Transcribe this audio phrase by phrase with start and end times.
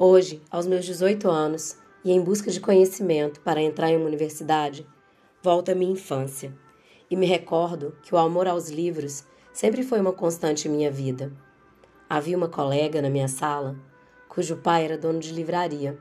[0.00, 4.86] Hoje, aos meus 18 anos, e em busca de conhecimento para entrar em uma universidade,
[5.42, 6.56] volto à minha infância
[7.10, 11.32] e me recordo que o amor aos livros sempre foi uma constante em minha vida.
[12.08, 13.76] Havia uma colega na minha sala
[14.28, 15.98] cujo pai era dono de livraria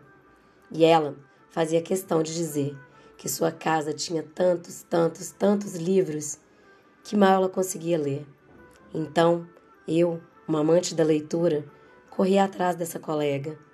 [0.71, 1.16] e ela
[1.50, 2.77] fazia questão de dizer
[3.18, 6.38] que sua casa tinha tantos, tantos, tantos livros
[7.04, 8.27] que mal ela conseguia ler.
[8.93, 9.48] Então,
[9.88, 11.66] eu, uma amante da leitura,
[12.11, 13.66] corri atrás dessa colega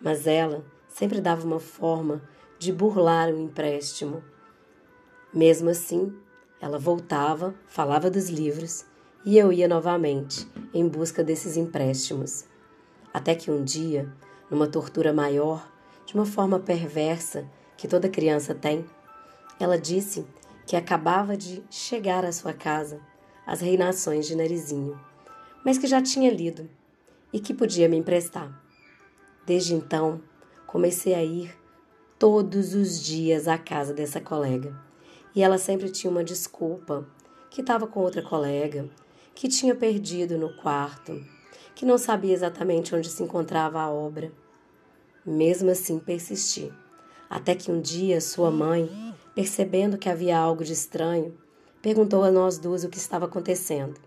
[0.00, 2.22] mas ela sempre dava uma forma
[2.58, 4.22] de burlar o empréstimo.
[5.32, 6.12] Mesmo assim,
[6.60, 8.84] ela voltava, falava dos livros
[9.24, 12.44] e eu ia novamente em busca desses empréstimos.
[13.12, 14.12] Até que um dia,
[14.50, 15.70] numa tortura maior,
[16.04, 18.84] de uma forma perversa que toda criança tem,
[19.60, 20.26] ela disse
[20.66, 23.00] que acabava de chegar à sua casa,
[23.46, 24.98] As Reinações de Narizinho,
[25.64, 26.68] mas que já tinha lido
[27.32, 28.67] e que podia me emprestar.
[29.48, 30.20] Desde então,
[30.66, 31.56] comecei a ir
[32.18, 34.78] todos os dias à casa dessa colega.
[35.34, 37.08] E ela sempre tinha uma desculpa,
[37.48, 38.90] que estava com outra colega,
[39.34, 41.24] que tinha perdido no quarto,
[41.74, 44.30] que não sabia exatamente onde se encontrava a obra.
[45.24, 46.70] Mesmo assim, persisti,
[47.30, 51.34] até que um dia sua mãe, percebendo que havia algo de estranho,
[51.80, 53.98] perguntou a nós duas o que estava acontecendo.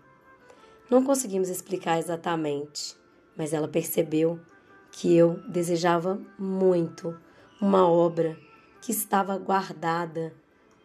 [0.88, 2.96] Não conseguimos explicar exatamente,
[3.36, 4.38] mas ela percebeu
[4.92, 7.18] que eu desejava muito
[7.60, 8.38] uma obra
[8.80, 10.32] que estava guardada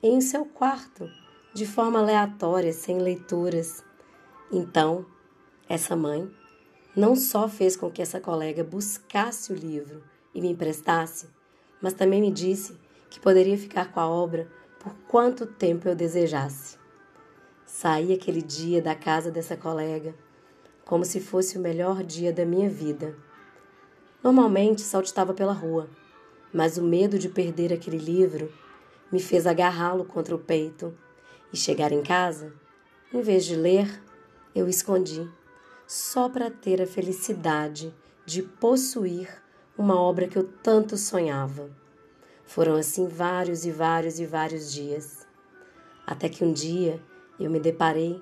[0.01, 1.07] em seu quarto,
[1.53, 3.83] de forma aleatória, sem leituras.
[4.51, 5.05] Então,
[5.67, 6.31] essa mãe
[6.95, 10.01] não só fez com que essa colega buscasse o livro
[10.33, 11.27] e me emprestasse,
[11.81, 12.75] mas também me disse
[13.09, 14.47] que poderia ficar com a obra
[14.79, 16.77] por quanto tempo eu desejasse.
[17.65, 20.15] Saí aquele dia da casa dessa colega
[20.85, 23.26] como se fosse o melhor dia da minha vida.
[24.23, 25.87] Normalmente saltitava pela rua,
[26.51, 28.51] mas o medo de perder aquele livro
[29.11, 30.97] me fez agarrá-lo contra o peito
[31.53, 32.51] e chegar em casa,
[33.13, 34.01] em vez de ler,
[34.55, 35.29] eu escondi,
[35.85, 37.93] só para ter a felicidade
[38.25, 39.29] de possuir
[39.77, 41.69] uma obra que eu tanto sonhava.
[42.43, 45.27] Foram assim vários e vários e vários dias,
[46.07, 46.99] até que um dia
[47.39, 48.19] eu me deparei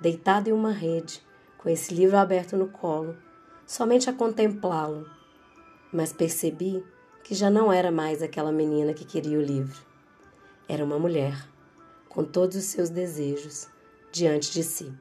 [0.00, 1.22] deitado em uma rede,
[1.58, 3.14] com esse livro aberto no colo,
[3.66, 5.06] somente a contemplá-lo
[5.94, 6.84] mas percebi
[7.22, 9.80] que já não era mais aquela menina que queria o livro.
[10.68, 11.48] Era uma mulher,
[12.08, 13.68] com todos os seus desejos
[14.10, 14.92] diante de si.